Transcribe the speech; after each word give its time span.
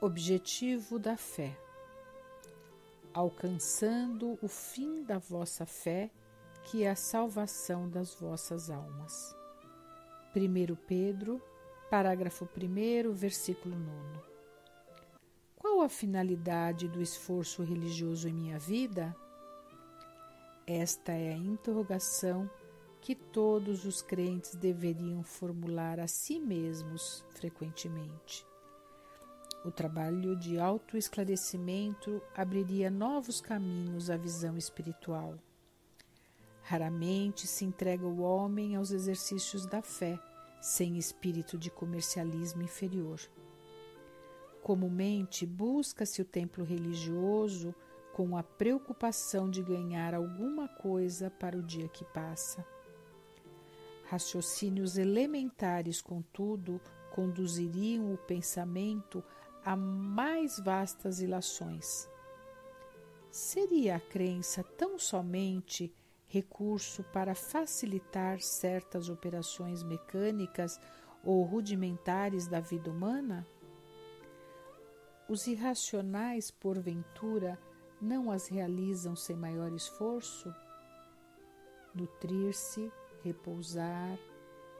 Objetivo 0.00 0.96
da 0.96 1.16
fé. 1.16 1.58
Alcançando 3.12 4.38
o 4.40 4.46
fim 4.46 5.02
da 5.02 5.18
vossa 5.18 5.66
fé, 5.66 6.08
que 6.62 6.84
é 6.84 6.90
a 6.90 6.94
salvação 6.94 7.90
das 7.90 8.14
vossas 8.14 8.70
almas. 8.70 9.36
1 10.36 10.76
Pedro, 10.86 11.42
parágrafo 11.90 12.48
1, 12.56 13.12
versículo 13.12 13.74
9. 13.76 14.20
Qual 15.56 15.80
a 15.80 15.88
finalidade 15.88 16.86
do 16.86 17.02
esforço 17.02 17.64
religioso 17.64 18.28
em 18.28 18.32
minha 18.32 18.58
vida? 18.60 19.16
Esta 20.64 21.10
é 21.10 21.32
a 21.32 21.36
interrogação 21.36 22.48
que 23.00 23.16
todos 23.16 23.84
os 23.84 24.00
crentes 24.00 24.54
deveriam 24.54 25.24
formular 25.24 25.98
a 25.98 26.06
si 26.06 26.38
mesmos 26.38 27.24
frequentemente. 27.30 28.46
O 29.68 29.70
trabalho 29.70 30.34
de 30.34 30.58
autoesclarecimento 30.58 32.22
abriria 32.34 32.90
novos 32.90 33.38
caminhos 33.38 34.08
à 34.08 34.16
visão 34.16 34.56
espiritual. 34.56 35.34
Raramente 36.62 37.46
se 37.46 37.66
entrega 37.66 38.06
o 38.06 38.20
homem 38.20 38.76
aos 38.76 38.92
exercícios 38.92 39.66
da 39.66 39.82
fé 39.82 40.18
sem 40.58 40.96
espírito 40.96 41.58
de 41.58 41.70
comercialismo 41.70 42.62
inferior. 42.62 43.20
Comumente 44.62 45.44
busca-se 45.44 46.22
o 46.22 46.24
templo 46.24 46.64
religioso 46.64 47.74
com 48.14 48.38
a 48.38 48.42
preocupação 48.42 49.50
de 49.50 49.62
ganhar 49.62 50.14
alguma 50.14 50.66
coisa 50.66 51.30
para 51.30 51.58
o 51.58 51.62
dia 51.62 51.88
que 51.88 52.06
passa. 52.06 52.64
Raciocínios 54.06 54.96
elementares, 54.96 56.00
contudo, 56.00 56.80
conduziriam 57.10 58.14
o 58.14 58.16
pensamento 58.16 59.22
a 59.64 59.76
mais 59.76 60.58
vastas 60.58 61.20
ilações. 61.20 62.08
Seria 63.30 63.96
a 63.96 64.00
crença 64.00 64.62
tão 64.62 64.98
somente 64.98 65.94
recurso 66.26 67.02
para 67.04 67.34
facilitar 67.34 68.40
certas 68.40 69.08
operações 69.08 69.82
mecânicas 69.82 70.78
ou 71.24 71.42
rudimentares 71.42 72.46
da 72.46 72.60
vida 72.60 72.90
humana? 72.90 73.46
Os 75.28 75.46
irracionais, 75.46 76.50
porventura, 76.50 77.58
não 78.00 78.30
as 78.30 78.48
realizam 78.48 79.14
sem 79.14 79.36
maior 79.36 79.72
esforço? 79.72 80.54
Nutrir-se, 81.94 82.90
repousar, 83.22 84.18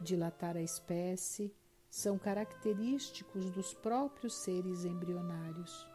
dilatar 0.00 0.56
a 0.56 0.62
espécie 0.62 1.54
são 1.94 2.18
característicos 2.18 3.48
dos 3.50 3.72
próprios 3.72 4.34
seres 4.34 4.84
embrionários. 4.84 5.86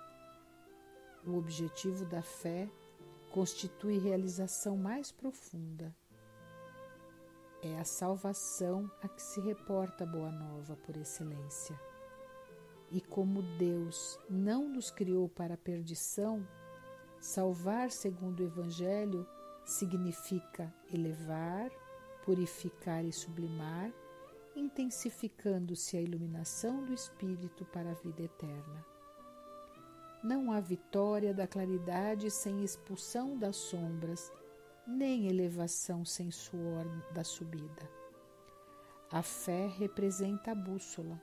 O 1.28 1.36
objetivo 1.36 2.06
da 2.06 2.22
fé 2.22 2.70
constitui 3.30 3.98
realização 3.98 4.78
mais 4.78 5.12
profunda. 5.12 5.94
É 7.62 7.78
a 7.78 7.84
salvação 7.84 8.90
a 9.02 9.10
que 9.10 9.22
se 9.22 9.42
reporta 9.42 10.06
a 10.06 10.08
Boa 10.08 10.32
Nova 10.32 10.78
por 10.78 10.96
excelência. 10.96 11.78
E 12.90 13.02
como 13.02 13.42
Deus 13.58 14.18
não 14.30 14.70
nos 14.70 14.90
criou 14.90 15.28
para 15.28 15.56
a 15.56 15.58
perdição, 15.58 16.48
salvar 17.20 17.92
segundo 17.92 18.40
o 18.40 18.46
Evangelho 18.46 19.28
significa 19.66 20.74
elevar, 20.94 21.70
purificar 22.24 23.04
e 23.04 23.12
sublimar, 23.12 23.92
intensificando-se 24.60 25.98
a 25.98 26.02
iluminação 26.02 26.84
do 26.86 26.94
Espírito 26.94 27.66
para 27.66 27.92
a 27.92 27.96
vida 27.96 28.24
eterna. 28.24 28.86
Não 30.22 30.52
há 30.52 30.60
vitória 30.60 31.34
da 31.34 31.48
claridade 31.48 32.30
sem 32.30 32.64
expulsão 32.64 33.38
das 33.38 33.56
sombras, 33.56 34.32
nem 34.86 35.28
elevação 35.28 36.04
sem 36.04 36.30
suor 36.30 36.86
da 37.14 37.24
subida. 37.24 37.90
A 39.12 39.24
fé 39.24 39.68
representa 39.68 40.52
a 40.52 40.56
bússola, 40.56 41.20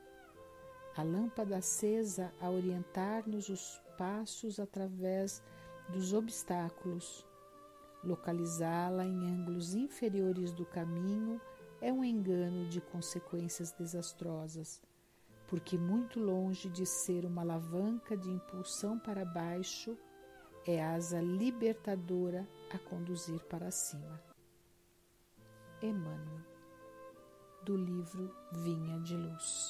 a 0.96 1.02
lâmpada 1.02 1.58
acesa 1.58 2.32
a 2.40 2.48
orientar-nos 2.48 3.50
os 3.50 3.82
passos 3.98 4.58
através 4.58 5.42
dos 5.90 6.14
obstáculos. 6.14 7.26
Localizá-la 8.02 9.04
em 9.04 9.26
ângulos 9.26 9.74
inferiores 9.74 10.52
do 10.52 10.64
caminho 10.64 11.38
é 11.80 11.92
um 11.92 12.04
engano 12.04 12.68
de 12.68 12.80
consequências 12.80 13.72
desastrosas, 13.72 14.80
porque 15.48 15.78
muito 15.78 16.20
longe 16.20 16.68
de 16.68 16.84
ser 16.84 17.24
uma 17.24 17.42
alavanca 17.42 18.16
de 18.16 18.28
impulsão 18.28 18.98
para 18.98 19.24
baixo, 19.24 19.96
é 20.66 20.84
asa 20.84 21.20
libertadora 21.20 22.46
a 22.72 22.78
conduzir 22.78 23.40
para 23.44 23.70
cima. 23.70 24.20
Emmanuel, 25.80 26.42
do 27.62 27.76
livro 27.76 28.34
Vinha 28.52 28.98
de 29.00 29.16
Luz. 29.16 29.65